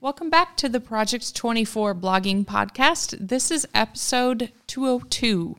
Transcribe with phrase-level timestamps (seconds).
[0.00, 3.16] Welcome back to the Project 24 blogging podcast.
[3.18, 5.56] This is episode 202.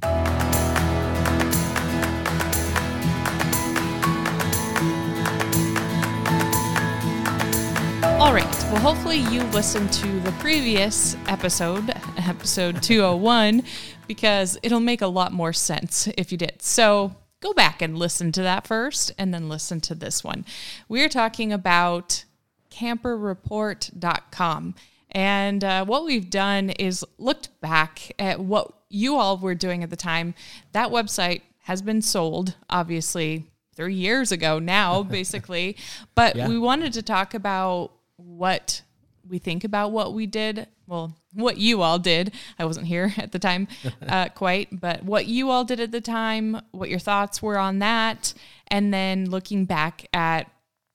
[8.18, 8.46] All right.
[8.72, 13.64] Well, hopefully you listened to the previous episode, episode 201,
[14.08, 16.62] because it'll make a lot more sense if you did.
[16.62, 20.46] So go back and listen to that first and then listen to this one.
[20.88, 22.24] We're talking about
[22.72, 24.76] camperreport.com.
[25.12, 29.90] And uh, what we've done is looked back at what you all were doing at
[29.90, 30.36] the time.
[30.74, 35.78] That website has been sold, obviously, three years ago now, basically.
[36.16, 36.48] but Yeah.
[36.48, 38.82] we wanted to talk about what
[39.28, 40.68] we think about what we did.
[40.88, 42.34] Well, what you all did.
[42.58, 43.68] I wasn't here at the time
[44.08, 47.80] uh, quite, but what you all did at the time, what your thoughts were on
[47.80, 48.34] that,
[48.68, 50.52] and then looking back at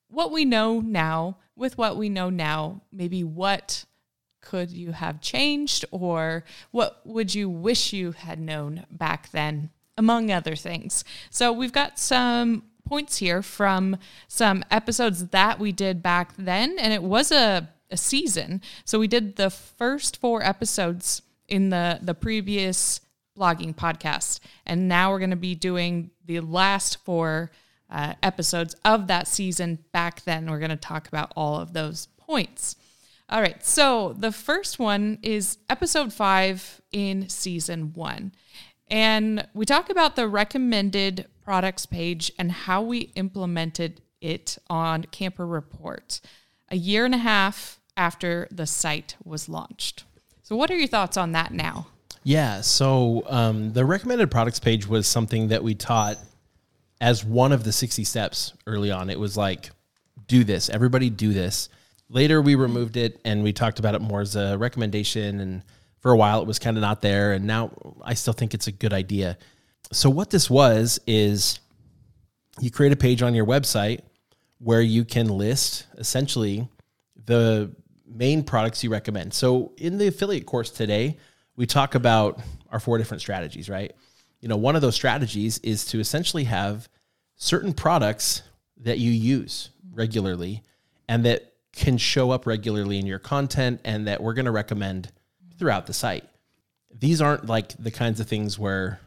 [0.09, 3.85] what we know now with what we know now, maybe what
[4.41, 10.31] could you have changed or what would you wish you had known back then, among
[10.31, 11.05] other things.
[11.31, 13.97] So we've got some points here from
[14.29, 18.61] some episodes that we did back then, and it was a, a season.
[18.85, 23.01] So we did the first four episodes in the the previous
[23.39, 27.51] blogging podcast, and now we're going to be doing the last four
[27.95, 30.51] uh, episodes of that season back then.
[30.51, 32.75] We're going to talk about all of those points.
[33.31, 38.33] All right, so the first one is episode five in season one.
[38.89, 45.47] And we talk about the recommended products page and how we implemented it on Camper
[45.47, 46.21] Report
[46.69, 50.05] a year and a half after the site was launched.
[50.43, 51.87] So, what are your thoughts on that now?
[52.25, 52.63] Yeah.
[52.63, 56.17] So um, the recommended products page was something that we taught
[57.05, 59.11] as one of the 60 steps early on.
[59.11, 59.71] It was like,
[60.27, 61.69] do this, everybody do this.
[62.09, 65.41] Later, we removed it and we talked about it more as a recommendation.
[65.41, 65.63] And
[66.01, 67.33] for a while, it was kind of not there.
[67.33, 69.37] And now I still think it's a good idea.
[69.93, 71.61] So, what this was is
[72.59, 74.01] you create a page on your website
[74.57, 76.67] where you can list essentially
[77.27, 77.71] the
[78.07, 79.35] main products you recommend.
[79.35, 81.19] So in the affiliate course today,
[81.55, 83.93] we talk about our four different strategies, right?
[84.41, 86.89] You know, one of those strategies is to essentially have
[87.45, 88.41] certain products
[88.79, 90.63] that you use regularly
[91.11, 95.13] and that can show up regularly in your content and that we're going to recommend
[95.59, 96.25] throughout the site.
[96.91, 98.99] These aren't like the kinds of things where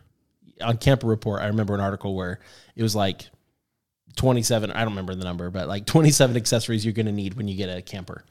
[0.62, 2.40] on Camper Report, I remember an article where
[2.76, 3.26] it was like
[4.18, 7.48] 27 i don't remember the number but like 27 accessories you're going to need when
[7.48, 8.24] you get a camper.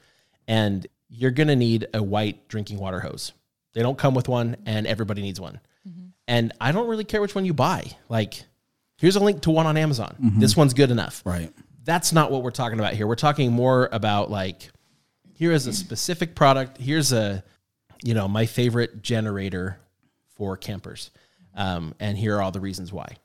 [0.47, 3.33] And you're going to need a white drinking water hose.
[3.73, 5.59] They don't come with one and everybody needs one.
[5.89, 6.07] Mm-hmm.
[6.29, 7.97] And i don't really care which one you buy.
[8.09, 8.45] Like
[8.99, 10.17] here's a link to one on amazon.
[10.39, 11.23] This one's good enough.
[11.25, 11.53] Right.
[11.85, 13.07] that's not what we're talking about here.
[13.07, 14.71] We're talking more about like
[15.35, 16.79] here is a specific product.
[16.79, 17.45] Here's a
[18.03, 19.79] you know my favorite generator
[20.35, 21.11] for campers.
[21.55, 23.17] Um, and here are all the reasons why.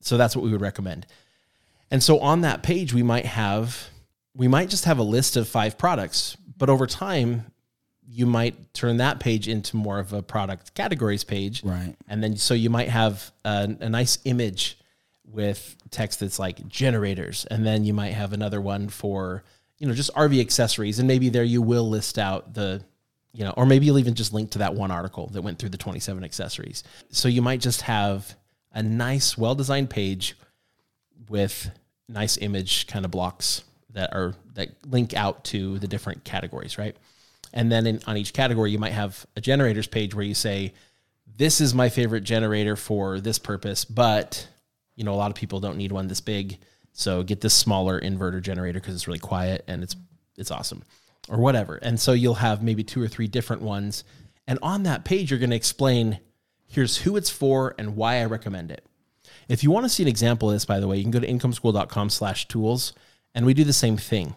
[0.00, 1.06] So that's what we would recommend.
[1.90, 3.88] And so on that page, we might have,
[4.34, 7.46] we might just have a list of five products, but over time,
[8.08, 11.64] you might turn that page into more of a product categories page.
[11.64, 11.96] Right.
[12.08, 14.78] And then, so you might have a, a nice image
[15.32, 17.46] with text that's like generators.
[17.50, 19.42] And then you might have another one for,
[19.78, 20.98] you know, just RV accessories.
[20.98, 22.82] And maybe there you will list out the,
[23.32, 25.68] you know, or maybe you'll even just link to that one article that went through
[25.70, 26.82] the 27 accessories.
[27.10, 28.34] So you might just have
[28.72, 30.36] a nice, well designed page
[31.28, 31.70] with
[32.08, 33.62] nice image kind of blocks
[33.92, 36.96] that are that link out to the different categories, right?
[37.52, 40.72] And then in, on each category, you might have a generators page where you say,
[41.36, 44.46] "This is my favorite generator for this purpose," but
[45.00, 46.58] you know a lot of people don't need one this big,
[46.92, 49.96] so get this smaller inverter generator because it's really quiet and it's
[50.36, 50.82] it's awesome,
[51.30, 51.76] or whatever.
[51.76, 54.04] And so you'll have maybe two or three different ones,
[54.46, 56.20] and on that page, you're going to explain
[56.66, 58.84] here's who it's for and why I recommend it.
[59.48, 61.18] If you want to see an example of this, by the way, you can go
[61.18, 62.92] to incomeschool.com slash tools
[63.34, 64.34] and we do the same thing.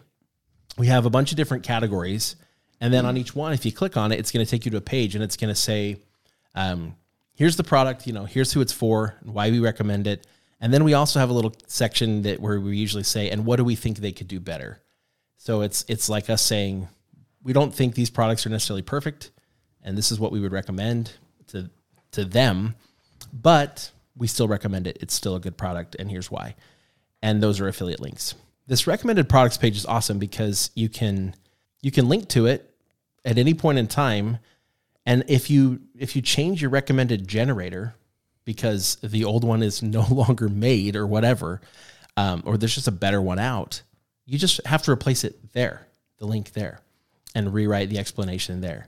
[0.78, 2.36] We have a bunch of different categories.
[2.80, 4.70] And then on each one, if you click on it, it's going to take you
[4.72, 5.98] to a page and it's going to say,
[6.54, 6.96] um,
[7.34, 10.26] here's the product, you know, here's who it's for and why we recommend it.
[10.64, 13.56] And then we also have a little section that where we usually say, and what
[13.56, 14.80] do we think they could do better?
[15.36, 16.88] So it's it's like us saying,
[17.42, 19.30] we don't think these products are necessarily perfect,
[19.82, 21.12] and this is what we would recommend
[21.48, 21.68] to
[22.12, 22.76] to them,
[23.30, 24.96] but we still recommend it.
[25.02, 26.54] It's still a good product, and here's why.
[27.20, 28.34] And those are affiliate links.
[28.66, 31.34] This recommended products page is awesome because you can
[31.82, 32.74] you can link to it
[33.22, 34.38] at any point in time,
[35.04, 37.96] and if you if you change your recommended generator
[38.44, 41.60] because the old one is no longer made or whatever,
[42.16, 43.82] um, or there's just a better one out,
[44.26, 45.86] you just have to replace it there,
[46.18, 46.80] the link there.
[47.34, 48.86] and rewrite the explanation there.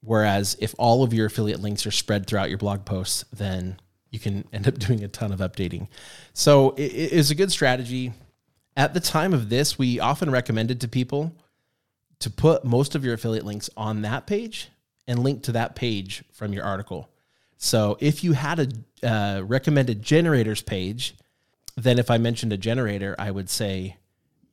[0.00, 3.78] Whereas if all of your affiliate links are spread throughout your blog posts, then
[4.10, 5.88] you can end up doing a ton of updating.
[6.32, 8.12] So it is a good strategy.
[8.76, 11.34] At the time of this, we often recommended to people
[12.20, 14.70] to put most of your affiliate links on that page
[15.06, 17.08] and link to that page from your article.
[17.64, 21.14] So if you had a uh, recommended generators page,
[21.76, 23.98] then if I mentioned a generator, I would say,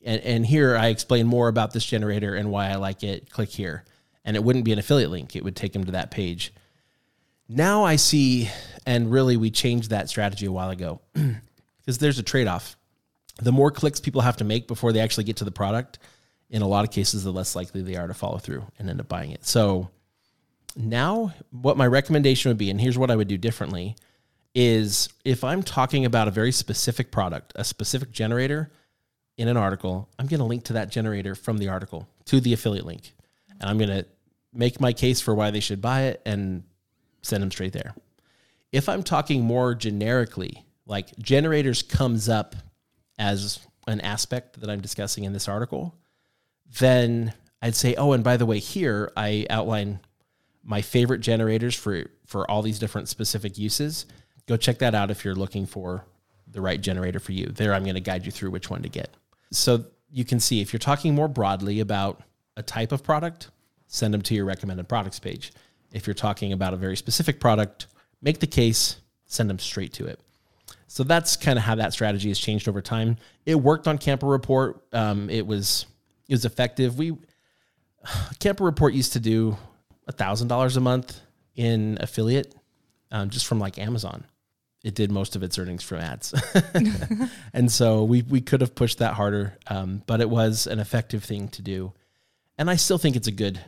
[0.06, 3.32] and, and here I explain more about this generator and why I like it.
[3.32, 3.84] Click here.
[4.24, 6.54] And it wouldn't be an affiliate link, it would take them to that page.
[7.48, 8.48] Now I see,
[8.86, 12.78] and really we changed that strategy a while ago because there's a trade off.
[13.42, 15.98] The more clicks people have to make before they actually get to the product,
[16.52, 19.00] in a lot of cases, the less likely they are to follow through and end
[19.00, 19.46] up buying it.
[19.46, 19.90] So
[20.76, 23.96] now, what my recommendation would be, and here's what I would do differently,
[24.56, 28.72] is if I'm talking about a very specific product, a specific generator
[29.38, 32.54] in an article, I'm going to link to that generator from the article to the
[32.54, 33.14] affiliate link.
[33.60, 34.06] And I'm going to
[34.54, 36.64] make my case for why they should buy it and
[37.22, 37.94] send them straight there.
[38.72, 42.56] If I'm talking more generically, like generators comes up
[43.18, 45.96] as an aspect that I'm discussing in this article,
[46.80, 50.00] then I'd say, oh, and by the way, here I outline
[50.64, 54.06] my favorite generators for for all these different specific uses.
[54.48, 56.06] Go check that out if you're looking for
[56.48, 57.48] the right generator for you.
[57.48, 59.10] There, I'm going to guide you through which one to get.
[59.52, 62.22] So you can see if you're talking more broadly about
[62.58, 63.50] a type of product,
[63.88, 65.54] send them to your recommended products page.
[65.92, 67.88] If you're talking about a very specific product,
[68.22, 70.20] make the case, send them straight to it.
[70.88, 73.18] So that's kind of how that strategy has changed over time.
[73.46, 74.84] It worked on Camper Report.
[74.92, 75.86] Um, it was
[76.28, 76.98] it was effective.
[76.98, 77.16] We
[78.40, 79.58] Camper Report used to do
[80.10, 81.22] a thousand dollars a month
[81.56, 82.54] in affiliate
[83.12, 84.26] um, just from like Amazon.
[84.84, 86.34] It did most of its earnings from ads,
[87.54, 91.24] and so we we could have pushed that harder, um, but it was an effective
[91.24, 91.92] thing to do,
[92.58, 93.60] and I still think it's a good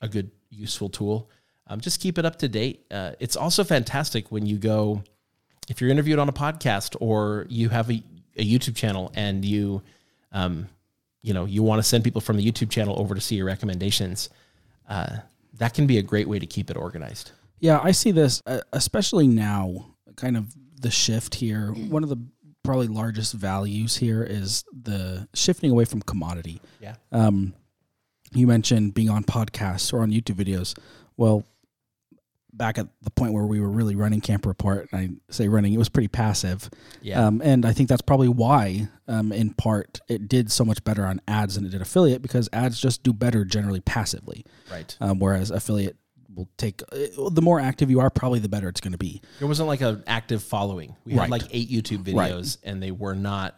[0.00, 1.30] a good useful tool.
[1.68, 2.84] Um, just keep it up to date.
[2.90, 5.04] Uh, it's also fantastic when you go
[5.68, 8.02] if you're interviewed on a podcast or you have a,
[8.36, 9.82] a YouTube channel and you
[10.32, 10.68] um,
[11.22, 13.46] you know you want to send people from the YouTube channel over to see your
[13.46, 14.30] recommendations.
[14.88, 15.18] Uh,
[15.60, 17.32] that can be a great way to keep it organized.
[17.60, 21.72] Yeah, I see this, uh, especially now, kind of the shift here.
[21.72, 22.16] One of the
[22.62, 26.62] probably largest values here is the shifting away from commodity.
[26.80, 26.94] Yeah.
[27.12, 27.52] Um,
[28.32, 30.78] you mentioned being on podcasts or on YouTube videos.
[31.18, 31.44] Well,
[32.52, 35.72] back at the point where we were really running Camp Report, and I say running,
[35.72, 36.68] it was pretty passive.
[37.02, 37.26] Yeah.
[37.26, 41.04] Um, and I think that's probably why, um, in part, it did so much better
[41.06, 44.44] on ads than it did affiliate because ads just do better generally passively.
[44.70, 44.96] Right.
[45.00, 45.96] Um, whereas affiliate
[46.34, 49.20] will take uh, the more active you are, probably the better it's going to be.
[49.40, 50.94] There wasn't like an active following.
[51.04, 51.22] We Right.
[51.22, 52.32] had like eight YouTube Right.
[52.32, 53.56] videos and they were not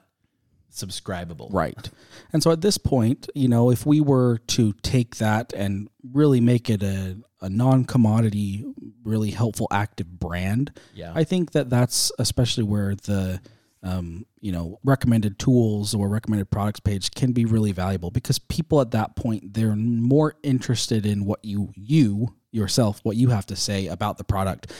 [0.74, 1.48] subscribable.
[1.52, 1.90] Right.
[2.32, 6.40] And so at this point, you know, if we were to take that and really
[6.40, 8.64] make it a, a non commodity,
[9.04, 11.12] really helpful, active brand, Yeah.
[11.14, 13.40] I think that that's especially where the,
[13.82, 18.80] um, you know, recommended tools or recommended products page can be really valuable because people
[18.80, 23.56] at that point, they're more interested in what you, you yourself, what you have to
[23.56, 24.70] say about the product.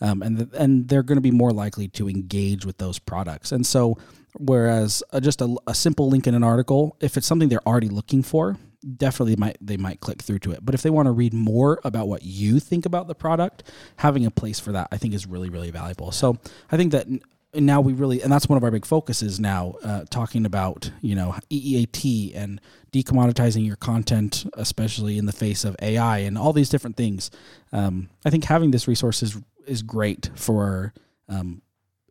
[0.00, 3.50] Um, and and they're going to be more likely to engage with those products.
[3.50, 3.98] And so,
[4.38, 7.88] whereas uh, just a, a simple link in an article, if it's something they're already
[7.88, 8.56] looking for,
[8.96, 10.60] definitely might they might click through to it.
[10.62, 13.64] But if they want to read more about what you think about the product,
[13.96, 16.12] having a place for that, I think, is really really valuable.
[16.12, 16.38] So
[16.70, 17.06] I think that.
[17.54, 21.14] Now we really, and that's one of our big focuses now, uh, talking about you
[21.14, 22.60] know EEAT and
[22.92, 27.30] decommoditizing your content, especially in the face of AI and all these different things.
[27.72, 30.92] Um, I think having this resource is is great for
[31.26, 31.62] um,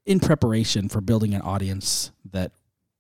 [0.08, 2.52] in preparation for building an audience that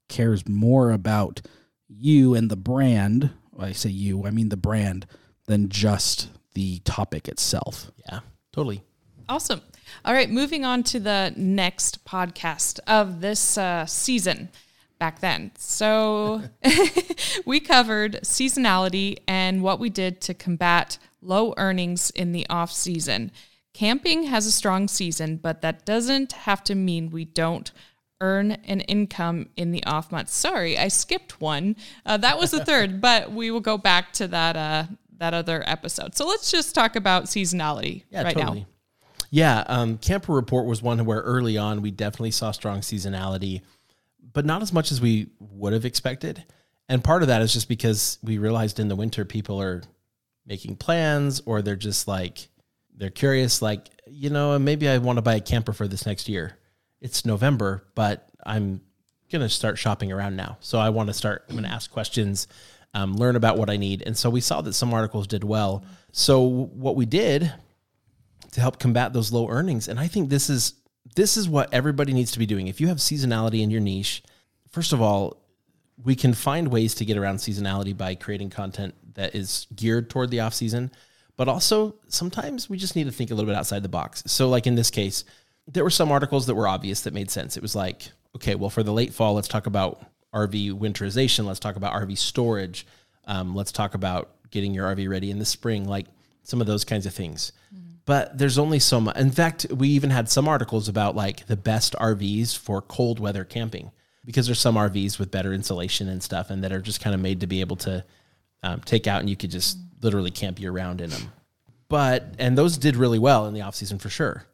[0.09, 1.41] cares more about
[1.87, 3.31] you and the brand.
[3.59, 5.07] I say you, I mean the brand,
[5.45, 7.91] than just the topic itself.
[8.07, 8.19] Yeah.
[8.51, 8.83] Totally.
[9.29, 9.61] Awesome.
[10.05, 14.49] All right, moving on to the next podcast of this uh, season
[14.99, 15.51] back then.
[15.57, 16.43] So
[17.45, 23.31] we covered seasonality and what we did to combat low earnings in the off season.
[23.73, 27.71] Camping has a strong season, but that doesn't have to mean we don't
[28.21, 30.35] earn an income in the off months.
[30.35, 31.75] Sorry, I skipped one.
[32.05, 34.83] Uh, that was the third, but we will go back to that uh,
[35.17, 36.15] that other episode.
[36.15, 38.61] So let's just talk about seasonality Yeah, right totally.
[38.61, 38.67] now.
[39.29, 43.61] Yeah, um, Camper Report was one where early on we definitely saw strong seasonality,
[44.33, 46.43] but not as much as we would have expected.
[46.87, 49.83] And part of that is just because we realized in the winter people are
[50.45, 52.47] making plans or they're just like
[52.95, 56.29] they're curious, like you know, maybe I want to buy a camper for this next
[56.29, 56.57] year.
[57.01, 58.81] It's November, but I'm
[59.31, 61.45] gonna start shopping around now, so I want to start.
[61.49, 62.47] I'm gonna ask questions
[62.93, 64.01] um, learn about what I need.
[64.05, 65.83] And so we saw that some articles did well.
[66.11, 67.53] So what we did
[68.51, 70.73] to help combat those low earnings, and I think this is
[71.15, 72.67] this is what everybody needs to be doing.
[72.67, 74.23] If you have seasonality in your niche,
[74.69, 75.41] first of all,
[76.03, 80.29] we can find ways to get around seasonality by creating content that is geared toward
[80.29, 80.91] the off season.
[81.37, 84.23] But also, sometimes we just need to think a little bit outside the box.
[84.25, 85.23] So, like in this case,
[85.67, 87.57] there were some articles that were obvious that made sense.
[87.57, 90.01] It was like, okay, well, for the late fall, let's talk about
[90.33, 91.45] RV winterization.
[91.45, 92.85] Let's talk about RV storage.
[93.25, 96.05] Um, let's talk about getting your RV ready in the spring, like
[96.43, 97.51] some of those kinds of things.
[98.05, 99.17] But there's only so much.
[99.17, 103.43] In fact, we even had some articles about like the best RVs for cold weather
[103.43, 103.91] camping
[104.23, 107.19] because there's some RVs with better insulation and stuff and that are just kind of
[107.19, 108.05] made to be able to
[108.63, 111.33] um, take out and you could just literally camp year round in them.
[111.89, 114.45] But, and those did really well in the off season for sure.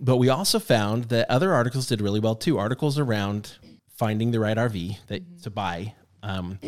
[0.00, 2.58] But we also found that other articles did really well too.
[2.58, 3.56] Articles around
[3.96, 6.58] finding the right RV that to buy, um,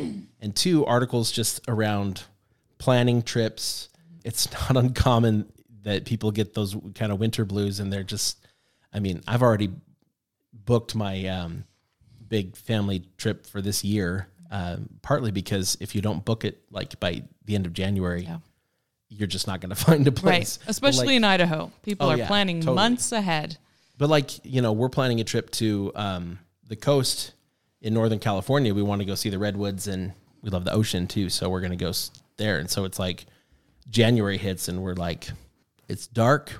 [0.41, 2.25] and two articles just around
[2.79, 3.89] planning trips.
[4.25, 8.39] It's not uncommon that people get those kind of winter blues, and they're just.
[8.93, 9.71] I mean, I've already
[10.53, 11.65] booked my um,
[12.29, 16.99] big family trip for this year, um, partly because if you don't book it like
[16.99, 18.39] by the end of January, Yeah.
[19.11, 20.59] You're just not going to find a place.
[20.62, 20.71] Right.
[20.71, 21.71] Especially like- in Idaho.
[21.83, 22.76] People Oh, are yeah, planning totally.
[22.76, 23.59] months ahead.
[23.99, 27.33] But like you know, we're planning a trip to um, the coast
[27.83, 28.73] in Northern California.
[28.73, 30.12] We want to go see the redwoods, and
[30.43, 31.29] we love the ocean too.
[31.29, 31.93] So we're gonna go
[32.38, 32.59] there.
[32.59, 33.26] And so it's like
[33.90, 35.29] January hits, and we're like,
[35.88, 36.52] it's dark,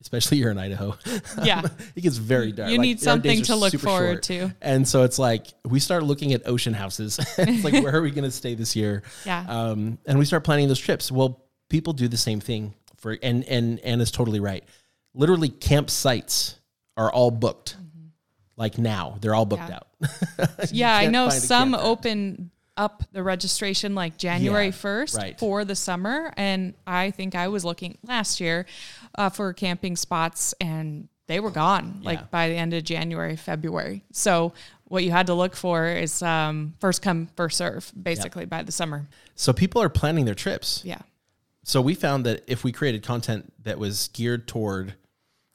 [0.00, 0.96] especially here in Idaho.
[1.42, 1.62] Yeah.
[1.94, 2.70] it gets very dark.
[2.70, 4.50] You Like, need something to look forward short.
[4.50, 4.54] to.
[4.62, 7.18] And so it's like we start looking at ocean houses.
[7.38, 9.02] it's like where are we gonna stay this year?
[9.26, 9.44] Yeah.
[9.46, 11.12] Um, and we start planning those trips.
[11.12, 14.64] Well, people do the same thing for and and and Anna's totally right.
[15.14, 16.54] Literally, campsites
[16.96, 17.76] are all booked.
[18.56, 20.04] Like now, they're all booked Mm-hmm.
[20.40, 20.46] Yeah.
[20.46, 20.68] out.
[20.72, 25.38] Yeah, I know some open up the registration like January Yeah, 1st right.
[25.38, 26.32] for the summer.
[26.36, 28.66] And I think I was looking last year
[29.16, 32.10] uh, for camping spots and they were gone Yeah.
[32.10, 34.04] like by the end of January, February.
[34.12, 34.52] So
[34.84, 38.72] what you had to look for is um, first come, first serve, basically by the
[38.72, 39.08] summer.
[39.34, 40.82] So people are planning their trips.
[40.84, 41.00] Yeah.
[41.68, 44.94] So we found that if we created content that was geared toward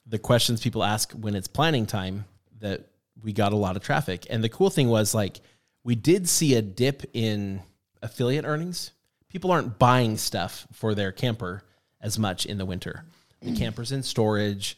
[0.05, 2.25] the questions people ask when it's planning time,
[2.60, 2.88] that
[3.24, 4.27] we got a lot of traffic.
[4.29, 5.41] And the cool thing was like
[5.84, 7.63] we did see a dip in
[8.03, 8.91] affiliate earnings.
[9.27, 11.63] People aren't buying stuff for their camper
[12.00, 13.05] as much in the winter.
[13.41, 13.58] The mm.
[13.58, 14.77] camper's in storage.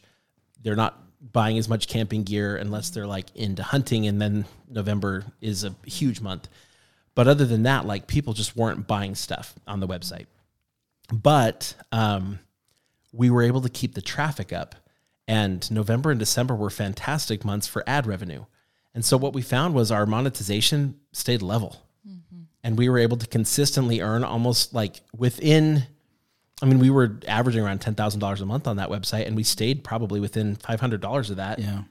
[0.62, 0.98] They're not
[1.32, 5.74] buying as much camping gear unless they're like into hunting and then November is a
[5.84, 6.48] huge month.
[7.14, 10.28] But other than that, like people just weren't buying stuff on the website
[11.12, 12.38] but um,
[13.12, 14.74] we were able to keep the traffic up
[15.28, 18.44] and november and december were fantastic months for ad revenue.
[18.94, 21.82] And so what we found was our monetization stayed level.
[22.64, 25.84] And we were able to consistently earn almost like within
[26.62, 29.84] i mean we were averaging around $10000 a month on that website and we stayed
[29.84, 31.82] probably within $500 of that Yeah.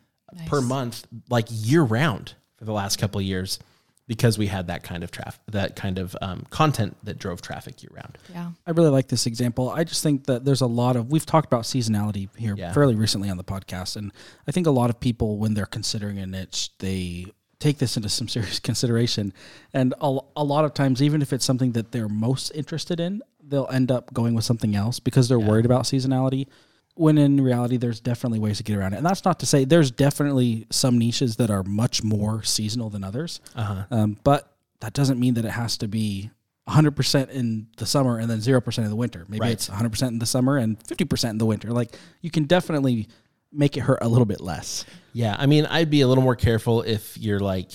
[0.48, 3.60] per month like year round for the last couple of years
[4.08, 7.82] because we had that kind of traffic that kind of um, content that drove traffic
[7.82, 8.52] year round Yeah.
[8.68, 9.70] I really like this example.
[9.70, 12.72] I just think that there's a lot of we've talked about seasonality here Yeah.
[12.74, 14.12] fairly recently on the podcast, and
[14.48, 17.26] I think a lot of people when they're considering a niche, they
[17.60, 19.34] take this into some serious consideration.
[19.74, 23.22] And a, a lot of times, even if it's something that they're most interested in,
[23.42, 26.48] they'll end up going with something else because they're worried about seasonality.
[26.96, 28.98] When in reality, there's definitely ways to get around it.
[28.98, 33.04] And that's not to say there's definitely some niches that are much more seasonal than
[33.04, 33.42] others.
[33.56, 36.32] uh-huh Um, but that doesn't mean that it has to be
[36.70, 39.25] 100% in the summer and then 0% in the winter.
[39.28, 39.52] Maybe Right.
[39.52, 41.72] it's 100% in the summer and 50% in the winter.
[41.72, 43.08] Like you can definitely
[43.52, 44.86] make it hurt a little bit less.
[45.14, 47.70] Yeah, I mean, I'd be a little more careful if you're like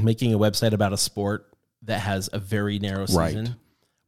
[0.00, 1.46] making a website about a sport
[1.82, 3.28] that has a very narrow Right.
[3.34, 3.56] season.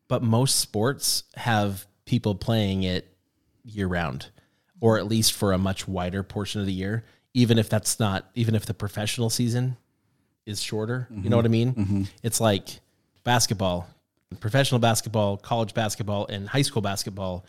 [0.09, 3.15] But most sports have people playing it
[3.65, 4.27] year round,
[4.81, 7.05] or at least for a much wider portion of the year.
[7.35, 9.77] Even if that's not, even if the professional season
[10.47, 11.75] is shorter, you know what I mean?
[11.75, 12.03] Mm-hmm.
[12.23, 12.81] It's like
[13.23, 13.87] basketball,
[14.41, 17.45] professional basketball, college basketball, and high school basketball.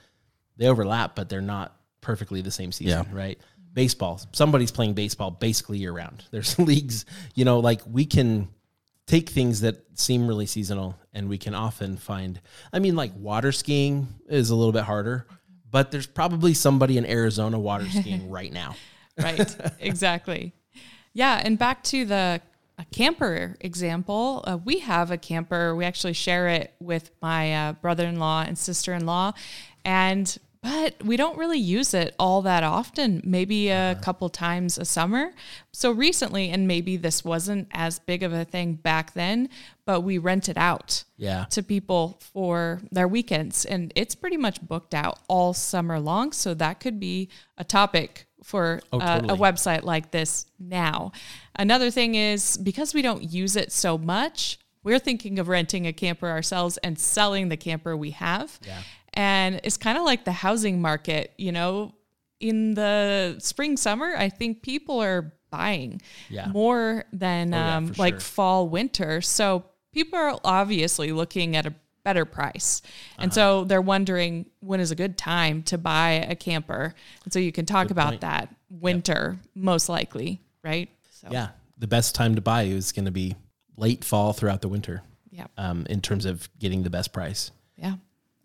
[0.57, 3.17] They overlap, but they're not perfectly the same season, Yeah.
[3.17, 3.39] right?
[3.73, 6.25] Baseball, somebody's playing baseball basically year round.
[6.31, 7.05] There's leagues,
[7.35, 8.49] you know, like we can
[9.07, 12.39] take things that seem really seasonal and we can often find
[12.71, 15.25] I mean like water skiing is a little bit harder,
[15.71, 18.75] but there's probably somebody in Arizona water skiing right now.
[19.17, 20.53] right exactly
[21.13, 22.41] yeah and back to the
[22.77, 27.73] a camper example uh, we have a camper we actually share it with my uh,
[27.73, 29.33] brother-in-law and sister-in-law
[29.83, 34.01] and but we don't really use it all that often, maybe a Uh-huh.
[34.01, 35.33] couple times a summer.
[35.71, 39.49] So recently, and maybe this wasn't as big of a thing back then,
[39.85, 41.45] but we rent it out Yeah.
[41.51, 43.63] to people for their weekends.
[43.63, 46.33] And it's pretty much booked out all summer long.
[46.33, 51.11] So that could be a topic for Oh, uh, a website like this now.
[51.55, 55.93] Another thing is because we don't use it so much, we're thinking of renting a
[55.93, 58.59] camper ourselves and selling the camper we have.
[58.65, 58.81] Yeah.
[59.19, 61.93] And it's kind of like the housing market, you know,
[62.39, 66.47] in the spring, summer, I think people are buying Yeah.
[66.47, 68.19] more than Oh, yeah, um, like sure.
[68.21, 69.19] fall, winter.
[69.21, 71.73] So people are obviously looking at a
[72.05, 72.81] better price.
[72.85, 73.23] Uh-huh.
[73.23, 76.93] And so they're wondering when is a good time to buy a camper.
[77.25, 78.21] And so you can talk about point.
[78.21, 80.89] that winter, most likely, right?
[81.11, 81.49] So, Yeah.
[81.77, 83.35] The best time to buy is going to be
[83.75, 85.47] late fall throughout the winter Yeah.
[85.57, 87.51] um, in terms of getting the best price.
[87.77, 87.95] Yeah.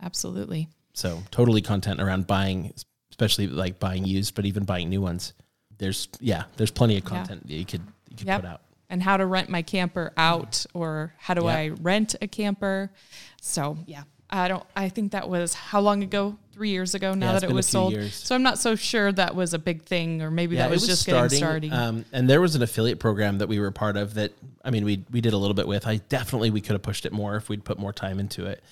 [0.05, 0.69] Absolutely.
[0.93, 2.73] So totally content around buying,
[3.11, 5.33] especially like buying used, but even buying new ones.
[5.79, 8.43] There's yeah, there's plenty of content that you could you could Yep.
[8.43, 8.61] put out.
[8.91, 11.57] and how to rent my camper out or how do Yeah.
[11.57, 12.93] I rent a camper.
[13.41, 16.37] So yeah, I don't, I think that was how long ago?
[16.53, 17.93] Three years ago now Yeah, that it was sold.
[17.95, 18.15] years.
[18.15, 21.05] So I'm not so sure that was a big thing or maybe that was, just
[21.05, 21.73] getting starting.
[21.73, 24.31] Um, and there was an affiliate program that we were part of that
[24.65, 25.85] I mean we we did a little bit with.
[25.89, 28.63] I definitely we could have pushed it more if we'd put more time into it.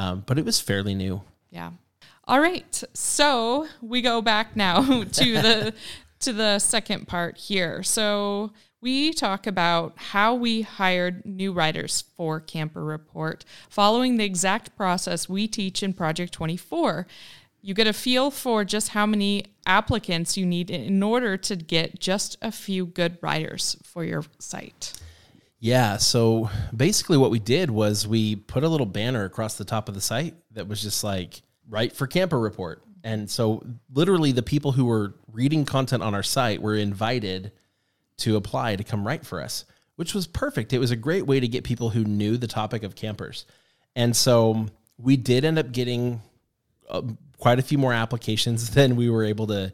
[0.00, 1.20] Um, but it was fairly new.
[1.50, 1.72] Yeah.
[2.26, 2.82] All right.
[2.94, 5.74] So we go back now to the
[6.20, 7.82] to the second part here.
[7.82, 14.74] So we talk about how we hired new writers for Camper Report, following the exact
[14.74, 17.06] process we teach in Project 24.
[17.60, 22.00] You get a feel for just how many applicants you need in order to get
[22.00, 24.94] just a few good writers for your site.
[25.60, 25.98] Yeah.
[25.98, 29.94] So basically, what we did was we put a little banner across the top of
[29.94, 32.82] the site that was just like, write for Camper Report.
[33.04, 37.52] And so, literally, the people who were reading content on our site were invited
[38.18, 39.64] to apply to come write for us,
[39.96, 40.72] which was perfect.
[40.72, 43.46] It was a great way to get people who knew the topic of campers.
[43.96, 44.66] And so,
[44.98, 46.20] we did end up getting
[46.90, 47.02] uh,
[47.38, 49.72] quite a few more applications than we were able to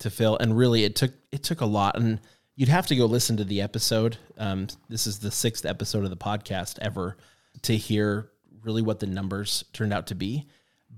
[0.00, 2.18] to fill and really it took it took a lot and
[2.56, 4.16] you'd have to go listen to the episode.
[4.38, 7.16] Um, this is the sixth episode of the podcast ever
[7.62, 8.30] to hear
[8.62, 10.46] really what the numbers turned out to be.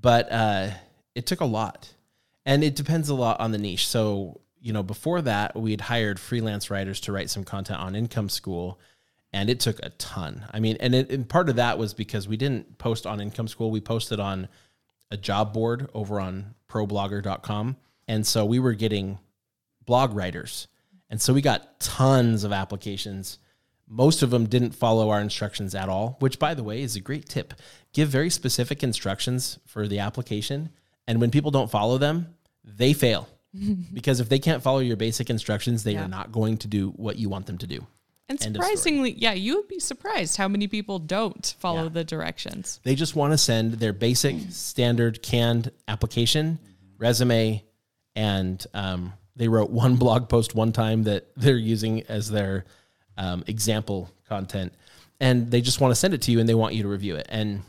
[0.00, 0.70] But uh,
[1.14, 1.92] it took a lot.
[2.44, 3.88] And it depends a lot on the niche.
[3.88, 7.94] So you know before that we had hired freelance writers to write some content on
[7.94, 8.80] income school
[9.32, 10.44] and it took a ton.
[10.52, 13.48] I mean and, it, and part of that was because we didn't post on income
[13.48, 13.70] school.
[13.70, 14.48] We posted on
[15.10, 17.76] a job board over on problogger.com.
[18.08, 19.18] And so we were getting
[19.84, 20.66] blog writers.
[21.10, 23.38] And so we got tons of applications.
[23.88, 27.00] Most of them didn't follow our instructions at all, which, by the way, is a
[27.00, 27.54] great tip.
[27.92, 30.70] Give very specific instructions for the application.
[31.06, 33.28] And when people don't follow them, they fail.
[33.92, 36.04] because if they can't follow your basic instructions, they Yeah.
[36.04, 37.86] are not going to do what you want them to do.
[38.28, 41.90] And End surprisingly, yeah, you would be surprised how many people don't follow Yeah.
[41.90, 42.80] the directions.
[42.82, 46.58] They just want to send their basic standard canned application,
[46.98, 47.62] resume,
[48.16, 52.64] and um, they wrote one blog post one time that they're using as their
[53.16, 54.74] um, example content,
[55.20, 57.16] and they just want to send it to you and they want you to review
[57.16, 57.26] it.
[57.28, 57.62] And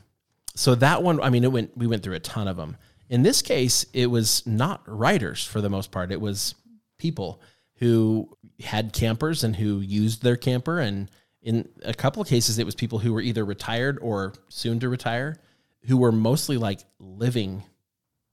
[0.55, 1.77] so that one, I mean, it went.
[1.77, 2.77] We went through a ton of them.
[3.09, 6.11] In this case, it was not writers for the most part.
[6.11, 6.55] It was
[6.97, 7.41] people
[7.75, 11.09] who had campers and who used their camper and
[11.41, 14.89] in a couple of cases it was people who were either retired or soon to
[14.89, 15.37] retire
[15.83, 17.63] who were mostly like living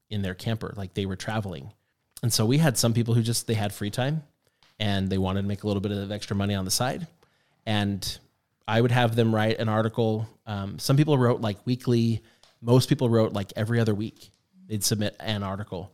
[0.08, 1.72] in their camper like they were traveling
[2.24, 4.22] and so we had some people who just they had free time
[4.80, 7.06] and they wanted to make a little bit of extra money on the side
[7.66, 8.18] and
[8.66, 12.22] i would have them write an article um, some people wrote like weekly
[12.62, 14.30] most people wrote like every other week
[14.66, 15.90] they'd submit an article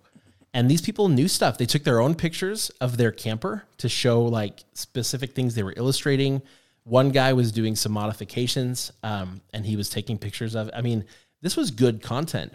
[0.52, 1.58] and these people knew stuff.
[1.58, 5.74] They took their own pictures of their camper to show like specific things they were
[5.76, 6.42] illustrating.
[6.82, 10.68] One guy was doing some modifications um, and he was taking pictures of.
[10.74, 11.04] I mean,
[11.40, 12.54] this was good content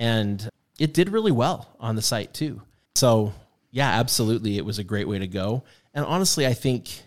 [0.00, 0.48] and
[0.80, 2.62] it did really well on the site too.
[2.96, 3.34] So,
[3.70, 4.56] yeah, absolutely.
[4.56, 5.64] It was a great way to go.
[5.92, 7.02] And honestly, I think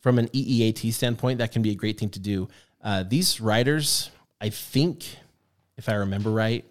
[0.00, 2.48] from an EEAT standpoint, that can be a great thing to do.
[2.82, 4.10] Uh, these writers,
[4.40, 5.16] I think,
[5.78, 6.64] if I remember right,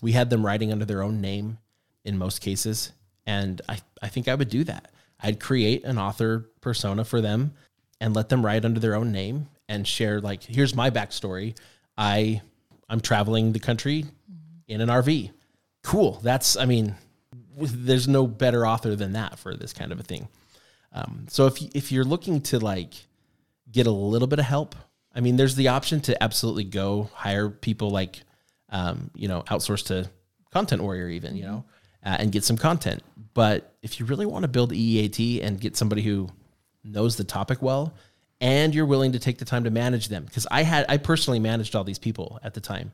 [0.00, 1.58] we had them writing under their own name
[2.04, 2.90] in most cases.
[3.26, 4.90] And I, I think I would do that.
[5.20, 7.52] I'd create an author persona for them
[8.00, 11.56] and let them write under their own name and share like, here's my backstory.
[11.96, 12.42] I
[12.88, 14.04] I'm traveling the country
[14.66, 15.30] in an RV.
[15.84, 16.18] Cool.
[16.24, 16.96] That's I mean,
[17.60, 20.28] there's no better author than that for this kind of a thing.
[20.92, 22.94] Um, so if if you're looking to like
[23.70, 24.74] get a little bit of help,
[25.14, 28.20] I mean, there's the option to absolutely go hire people like,
[28.70, 30.10] um, you know, outsource to
[30.50, 31.64] content warrior, even you know,
[32.04, 33.02] uh, and get some content.
[33.34, 36.28] But if you really want to build EEAT and get somebody who
[36.82, 37.94] knows the topic well,
[38.40, 41.38] and you're willing to take the time to manage them, because I had I personally
[41.38, 42.92] managed all these people at the time.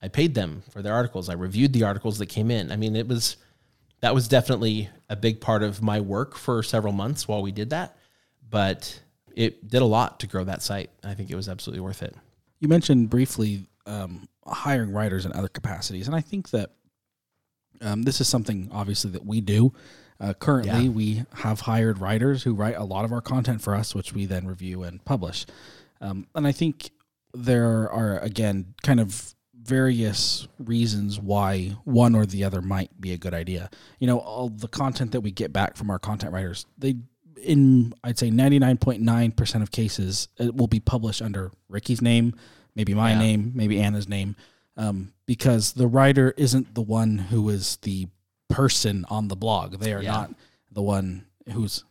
[0.00, 1.28] I paid them for their articles.
[1.28, 2.70] I reviewed the articles that came in.
[2.70, 3.36] I mean, it was
[4.00, 7.70] that was definitely a big part of my work for several months while we did
[7.70, 7.96] that.
[8.48, 9.00] But
[9.34, 10.90] it did a lot to grow that site.
[11.04, 12.14] I think it was absolutely worth it.
[12.60, 16.70] You mentioned briefly um, hiring writers in other capacities, and I think that
[17.80, 19.72] um, this is something obviously that we do.
[20.20, 20.90] Uh, currently, Yeah.
[20.90, 24.26] we have hired writers who write a lot of our content for us, which we
[24.26, 25.46] then review and publish.
[26.00, 26.90] Um, and I think
[27.34, 29.34] there are again kind of
[29.68, 33.68] various reasons why one or the other might be a good idea.
[33.98, 36.96] You know, all the content that we get back from our content writers, they
[37.42, 42.34] in I'd say 99.9% of cases it will be published under Ricky's name,
[42.74, 43.18] maybe my Yeah.
[43.18, 44.34] name, maybe Anna's name.
[44.76, 48.08] Um, because the writer isn't the one who is the
[48.48, 49.78] person on the blog.
[49.78, 50.12] They are Yeah.
[50.12, 50.34] not
[50.72, 51.84] the one who's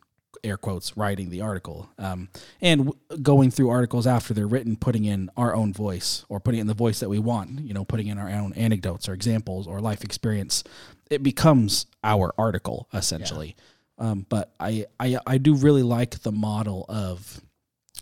[0.43, 1.89] air quotes writing the article.
[1.97, 2.29] Um,
[2.61, 6.59] and w- going through articles after they're written putting in our own voice or putting
[6.59, 9.67] in the voice that we want you know putting in our own anecdotes or examples
[9.67, 10.63] or life experience
[11.09, 13.55] it becomes our article essentially.
[13.99, 17.41] Um, but I, I i do really like the model of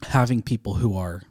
[0.04, 1.22] having people who are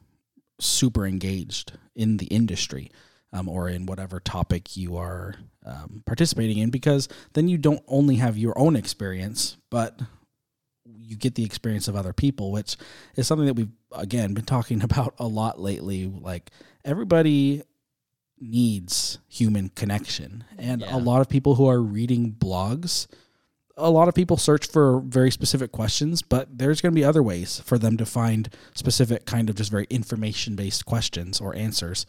[0.59, 2.91] super engaged in the industry
[3.33, 5.35] um, or in whatever topic you are
[5.67, 10.01] um, participating in because then you don't only have your own experience but
[11.07, 12.77] you get the experience of other people which
[13.17, 16.51] is something that we've again been talking about a lot lately like
[16.85, 17.63] everybody
[18.41, 20.97] needs human connection and Yeah.
[20.97, 23.07] a lot of people who are reading blogs
[23.77, 27.25] a lot of people search for very specific questions, but there's going to be other
[27.25, 32.07] ways for them to find specific kind of just very information based questions or answers.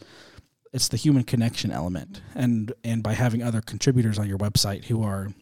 [0.72, 5.02] It's the human connection element, and and by having other contributors on your website who
[5.02, 5.32] are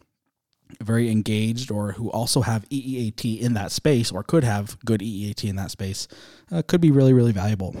[0.81, 5.43] very engaged or who also have EEAT in that space or could have good EEAT
[5.49, 6.07] in that space,
[6.51, 7.75] uh, could be really really valuable.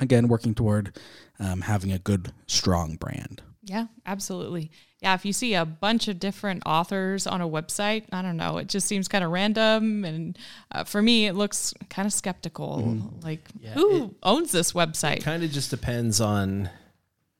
[0.00, 0.96] Again, working toward
[1.38, 3.42] um, having a good strong brand.
[3.62, 4.70] Yeah, absolutely.
[5.00, 8.58] Yeah, if you see a bunch of different authors on a website, I don't know,
[8.58, 10.04] it just seems kind of random.
[10.04, 10.38] And
[10.70, 12.98] uh, for me, it looks kind of skeptical.
[13.22, 15.22] Like, Yeah, who owns this website?
[15.22, 16.68] kind of just depends on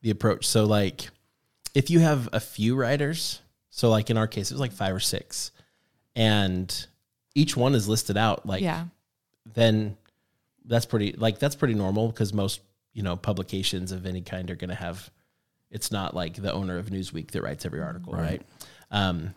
[0.02, 0.46] the approach.
[0.46, 1.10] So like
[1.74, 3.40] if you have a few writers,
[3.76, 5.50] so like in our case it was like 5 or 6
[6.14, 6.86] and
[7.34, 8.84] each one is listed out like yeah,
[9.54, 9.96] then
[10.64, 12.60] that's pretty like that's pretty normal because most,
[12.92, 15.10] you know, publications of any kind are going to have
[15.70, 18.40] it's not like the owner of Newsweek that writes every article, right?
[18.92, 19.34] Um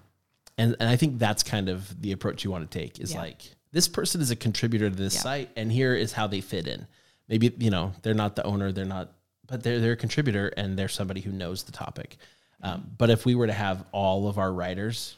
[0.60, 3.22] and and I think that's kind of the approach you want to take is Yeah.
[3.22, 5.22] like this person is a contributor to this Yeah.
[5.22, 6.86] site and here is how they fit in.
[7.28, 9.12] Maybe you know, they're not the owner, they're not
[9.48, 12.18] but they're they're a contributor and they're somebody who knows the topic.
[12.62, 15.18] Um, but if we were to have all of our writers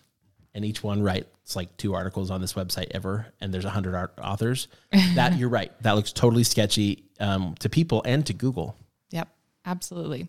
[0.53, 3.95] and each one writes like two articles on this website ever and there's a hundred
[3.95, 4.67] art- authors,
[5.15, 5.71] that you're right.
[5.83, 8.75] That looks totally sketchy um, to people and to Google.
[9.11, 9.29] Yep,
[9.65, 10.27] absolutely.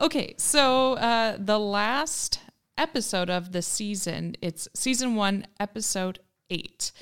[0.00, 2.40] Okay, so uh, the last
[2.78, 6.18] episode of the season, it's season one, episode
[6.48, 6.92] eight.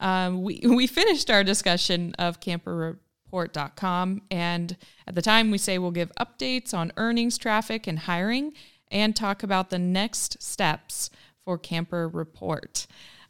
[0.00, 4.76] Um, we, we finished our discussion of camperreport.com, and
[5.06, 8.52] at the time we say we'll give updates on earnings, traffic, and hiring,
[8.90, 11.10] and talk about the next steps
[11.44, 12.86] for Camper Report.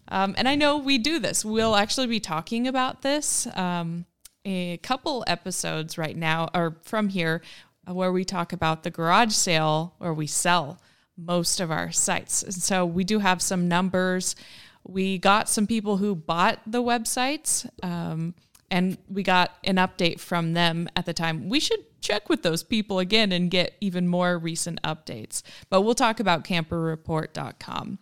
[0.08, 1.44] Um, and I know we do this.
[1.44, 4.06] We'll actually be talking about this um,
[4.44, 7.42] a couple episodes right now, or from here,
[7.86, 10.80] where we talk about the garage sale where we sell
[11.16, 12.42] most of our sites.
[12.42, 14.36] And so we do have some numbers.
[14.84, 17.68] We got some people who bought the websites.
[17.82, 18.34] Um,
[18.70, 21.48] and we got an update from them at the time.
[21.48, 25.42] We should check with those people again and get even more recent updates.
[25.70, 27.98] But we'll talk about camperreport.com.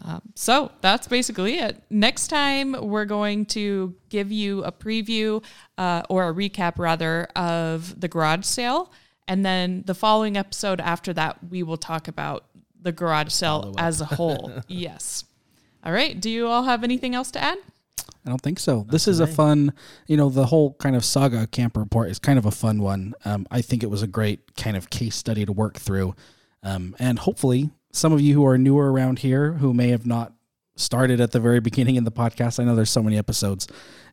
[0.00, 1.82] Um, so that's basically it.
[1.90, 5.42] Next time, we're going to give you a preview
[5.76, 8.92] uh, or a recap, rather, of the garage sale.
[9.26, 12.44] And then the following episode after that, we will talk about
[12.80, 14.52] the garage sale as a whole.
[14.68, 15.24] yes.
[15.82, 16.18] All right.
[16.18, 17.58] Do you all have anything else to add?
[18.28, 18.84] I don't think so.
[18.90, 19.72] this is a fun,
[20.06, 23.14] you know, the whole kind of saga camper report is kind of a fun one.
[23.24, 26.14] Um, I think it was a great kind of case study to work through.
[26.62, 30.34] Um, and hopefully, some of you who are newer around here who may have not
[30.76, 33.66] started at the very beginning in the podcast, I know there's so many episodes,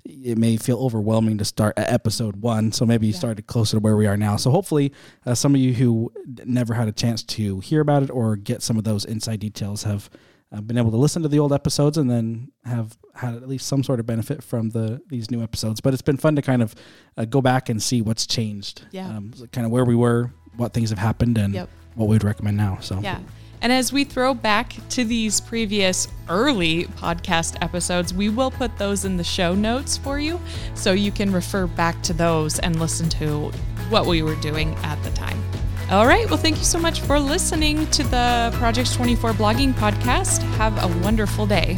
[0.05, 2.71] it may feel overwhelming to start at episode one.
[2.71, 4.37] So maybe you started closer to where we are now.
[4.37, 4.93] So hopefully,
[5.25, 6.13] uh, some of you who
[6.45, 9.83] never had a chance to hear about it or get some of those inside details
[9.83, 10.09] have
[10.51, 13.67] uh, been able to listen to the old episodes and then have had at least
[13.67, 15.81] some sort of benefit from the these new episodes.
[15.81, 16.75] But it's been fun to kind of
[17.17, 18.83] uh, go back and see what's changed.
[18.91, 19.07] Yeah.
[19.07, 21.69] Um, kind of where we were, what things have happened, and Yep.
[21.95, 22.77] what we would recommend now.
[22.81, 23.19] So Yeah.
[23.61, 29.05] And as we throw back to these previous early podcast episodes, we will put those
[29.05, 30.39] in the show notes for you
[30.75, 33.51] so you can refer back to those and listen to
[33.89, 35.41] what we were doing at the time.
[35.91, 36.27] All right.
[36.27, 40.41] Well, thank you so much for listening to the Project 24 blogging podcast.
[40.55, 41.77] Have a wonderful day.